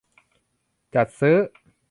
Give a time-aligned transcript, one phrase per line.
[0.95, 1.37] จัดซื้อ